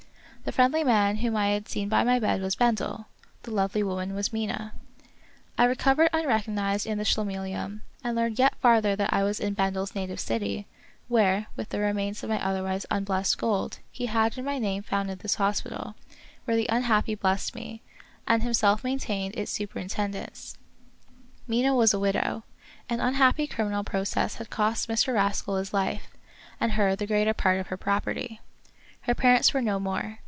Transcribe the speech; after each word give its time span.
The 0.43 0.51
friendly 0.51 0.83
man 0.83 1.17
whom 1.17 1.37
I 1.37 1.49
had 1.49 1.69
seen 1.69 1.87
by 1.87 2.03
my 2.03 2.17
bed 2.19 2.41
was 2.41 2.55
Bendel; 2.55 3.05
the 3.43 3.51
lovely 3.51 3.83
woman 3.83 4.15
was 4.15 4.33
Mina. 4.33 4.53
of 4.53 4.59
Peter 4.59 4.65
Schlemihl. 4.65 4.67
1 4.67 4.67
1 4.97 5.05
1 5.05 5.11
I 5.59 5.69
recovered 6.03 6.09
unrecognized 6.13 6.87
in 6.87 6.97
the 6.97 7.03
Schlemihl 7.03 7.47
ium, 7.53 7.81
and 8.03 8.15
learned 8.15 8.39
yet 8.39 8.55
farther 8.55 8.95
that 8.95 9.13
I 9.13 9.21
was 9.23 9.39
in 9.39 9.53
Bendel's 9.53 9.93
native 9.93 10.19
city, 10.19 10.65
where, 11.07 11.45
with 11.55 11.69
the 11.69 11.79
remains 11.79 12.23
of 12.23 12.29
my 12.31 12.43
otherwise 12.43 12.87
unblessed 12.89 13.37
gold, 13.37 13.77
he 13.91 14.07
had 14.07 14.35
in 14.35 14.43
my 14.43 14.57
name 14.57 14.81
founded 14.81 15.19
this 15.19 15.35
hospital, 15.35 15.93
where 16.45 16.57
the 16.57 16.65
unhappy 16.69 17.13
blessed 17.13 17.53
me, 17.53 17.83
and 18.27 18.41
himself 18.41 18.83
maintained 18.83 19.35
its 19.37 19.55
superin 19.55 19.93
tendence. 19.93 20.57
Mina 21.47 21.75
was 21.75 21.93
a 21.93 21.99
widow. 21.99 22.45
An 22.89 22.99
unhappy 22.99 23.45
criminal 23.45 23.83
process 23.83 24.35
had 24.35 24.49
cost 24.49 24.89
Mr. 24.89 25.13
Rascal 25.13 25.57
his 25.57 25.71
life, 25.71 26.07
and 26.59 26.71
her 26.71 26.95
the 26.95 27.05
greater 27.05 27.35
part 27.35 27.59
of 27.59 27.67
her 27.67 27.77
property. 27.77 28.39
Her 29.01 29.13
parents 29.13 29.53
were 29.53 29.61
no 29.61 29.79
more. 29.79 30.17